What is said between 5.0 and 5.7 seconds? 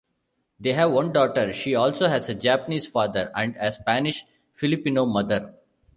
mother.